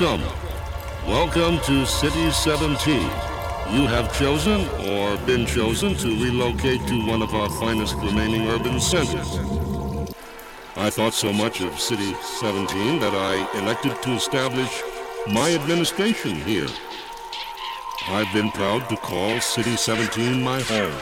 Welcome. 0.00 0.22
Welcome 1.06 1.60
to 1.66 1.84
City 1.84 2.30
17. 2.30 3.02
You 3.72 3.86
have 3.88 4.16
chosen 4.18 4.66
or 4.88 5.18
been 5.26 5.44
chosen 5.44 5.94
to 5.96 6.06
relocate 6.06 6.86
to 6.86 7.06
one 7.06 7.20
of 7.20 7.34
our 7.34 7.50
finest 7.50 7.96
remaining 7.96 8.48
urban 8.48 8.80
centers. 8.80 9.36
I 10.76 10.88
thought 10.88 11.12
so 11.12 11.30
much 11.30 11.60
of 11.60 11.78
City 11.78 12.14
17 12.14 13.00
that 13.00 13.12
I 13.12 13.58
elected 13.58 14.00
to 14.04 14.12
establish 14.12 14.82
my 15.30 15.52
administration 15.52 16.36
here. 16.36 16.68
I've 18.08 18.32
been 18.32 18.50
proud 18.52 18.88
to 18.88 18.96
call 18.96 19.40
City 19.42 19.76
17 19.76 20.42
my 20.42 20.62
home. 20.62 21.00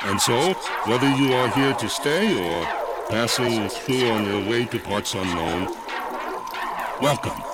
And 0.00 0.20
so, 0.20 0.54
whether 0.86 1.08
you 1.08 1.34
are 1.34 1.48
here 1.50 1.74
to 1.74 1.88
stay 1.88 2.34
or 2.36 2.64
passing 3.10 3.68
through 3.68 4.10
on 4.10 4.24
your 4.26 4.50
way 4.50 4.64
to 4.64 4.78
parts 4.80 5.14
unknown, 5.14 5.72
welcome 7.00 7.51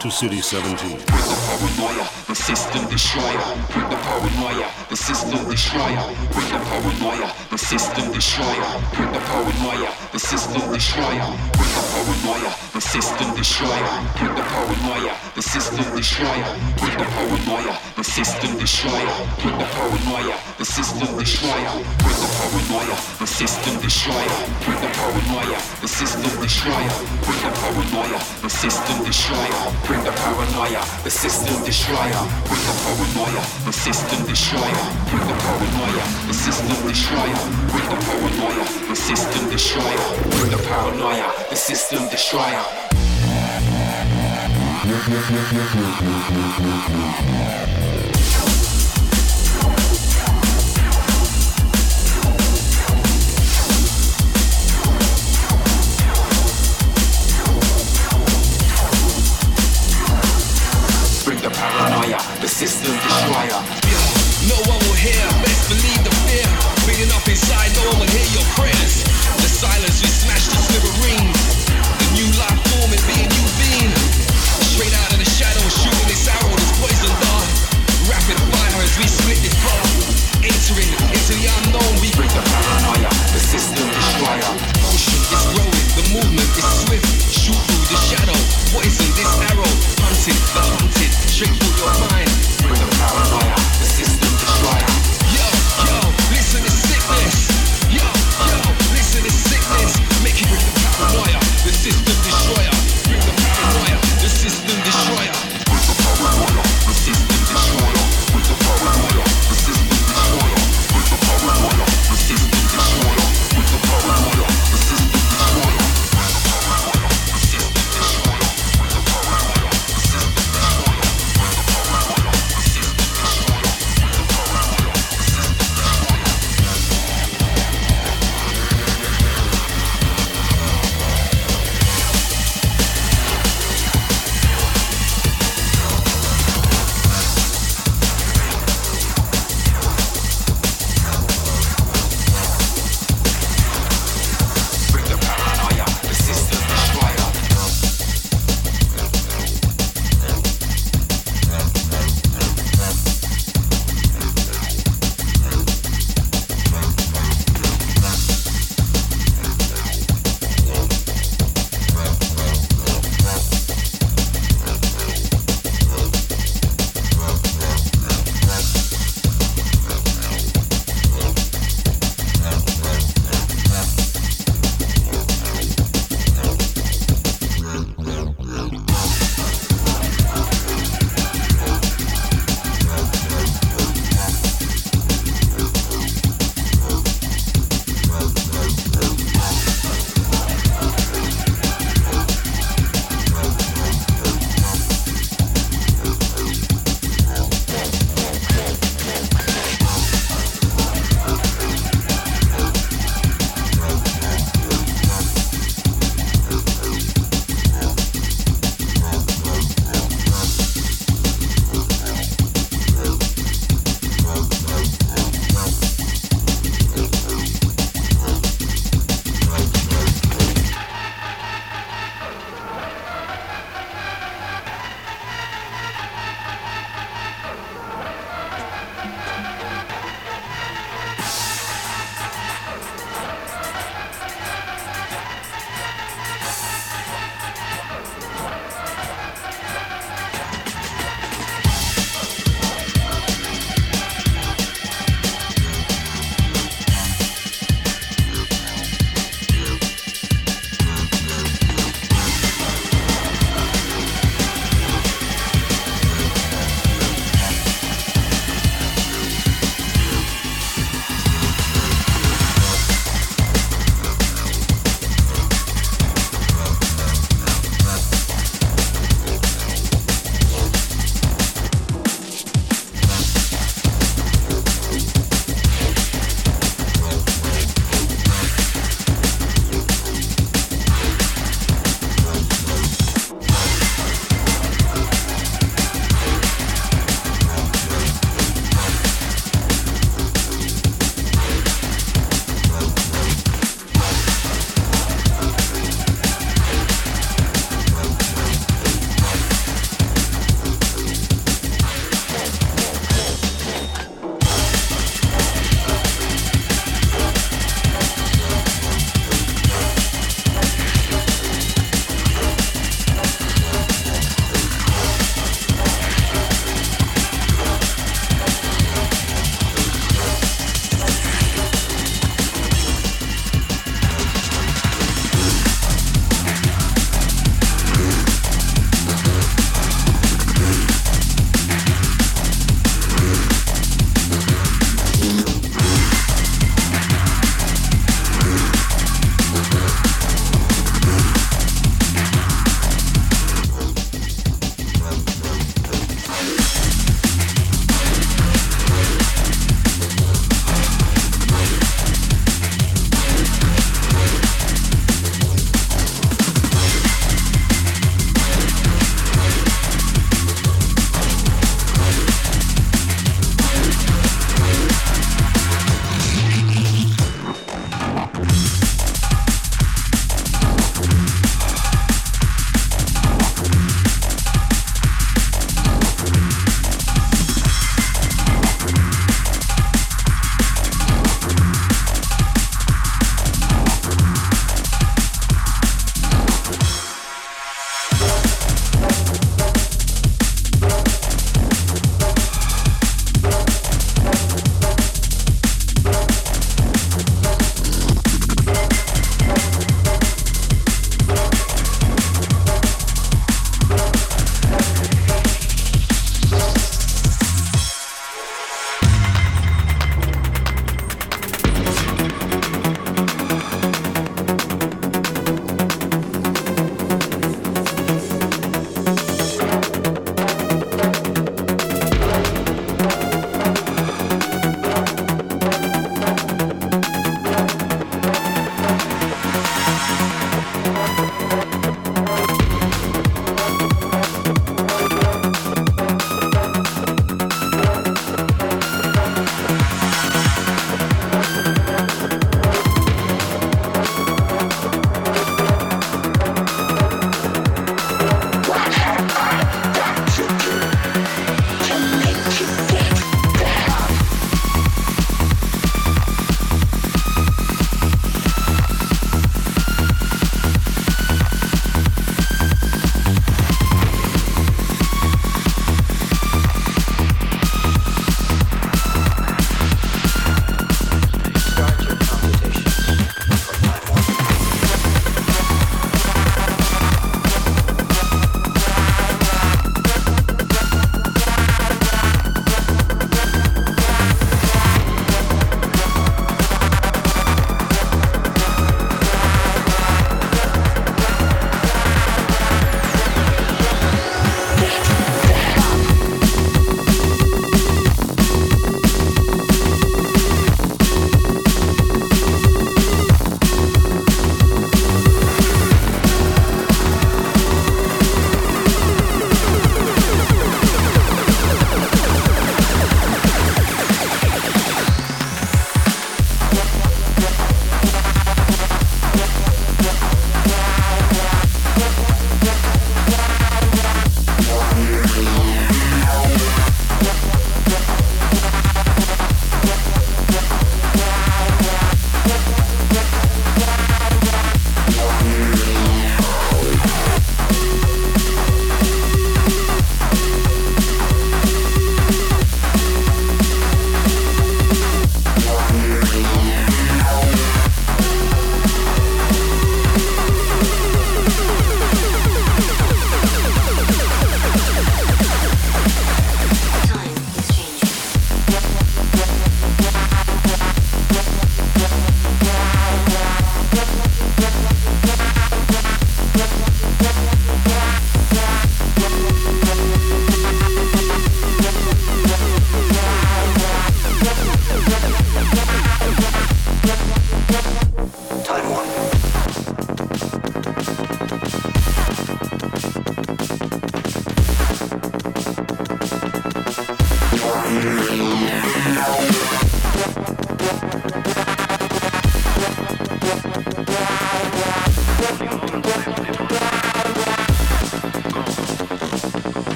to 0.00 0.10
City 0.10 0.40
17. 0.40 0.76
Bring 0.76 0.98
the 1.00 1.36
paranoia, 1.46 2.06
the 2.28 2.34
system 2.34 2.84
destroyer. 2.90 3.48
The 3.72 3.96
paranoia, 3.96 4.68
the 4.90 4.96
system 4.96 5.48
destroyer. 5.48 6.04
The 6.32 6.58
paranoia, 6.68 7.32
the 7.50 7.58
system 7.58 8.12
destroyer. 8.12 8.70
The 8.92 9.20
paranoia, 9.20 9.90
the 10.12 10.18
system 10.18 10.70
destroyer. 10.72 11.28
The 11.56 11.82
paranoia, 11.92 12.52
the 12.74 12.80
system 12.80 13.34
destroyer. 13.36 13.96
The 14.20 14.42
paranoia, 14.42 15.14
the 15.34 15.42
system 15.42 15.84
destroyer. 15.94 16.52
The 16.76 17.04
paranoia, 17.14 17.74
the 17.96 18.04
system 18.04 18.58
destroyer. 18.58 19.16
The 19.40 19.66
paranoia, 19.74 20.36
the 20.58 20.64
system 20.64 21.16
destroyer. 21.16 21.74
The 21.96 22.26
paranoia, 22.36 22.96
the 23.18 23.26
system 23.26 23.80
destroyer. 23.80 24.38
The 24.66 24.88
paranoia, 24.96 25.58
the 25.80 25.88
system 25.88 26.40
destroyer. 26.42 26.96
The 27.26 27.50
paranoia, 27.60 28.18
the 28.42 28.50
system 28.50 29.04
destroyer. 29.04 29.85
Bring 29.86 30.02
the 30.02 30.10
paranoia, 30.10 30.82
the 31.04 31.10
system 31.10 31.62
destroyer. 31.64 32.22
Bring 32.50 32.62
the 32.66 32.74
paranoia, 32.82 33.42
the 33.64 33.72
system 33.72 34.26
destroyer. 34.26 34.82
Bring 35.10 35.26
the 35.28 35.34
paranoia, 35.46 36.04
the 36.26 36.34
system 36.34 36.88
destroyer. 36.88 37.38
Bring 37.70 37.88
the 37.88 37.96
paranoia, 38.02 38.64
the 38.88 38.96
system 38.96 39.48
destroyer. 39.48 40.06
Bring 40.30 40.50
the 40.50 40.58
paranoia, 40.66 41.30
the 41.50 41.56
system 41.56 42.08
destroyer. 42.08 42.64
Bring 44.82 45.16
paranoia, 62.56 62.64
the 62.64 62.66
system 62.66 62.92
destroyer. 62.96 63.85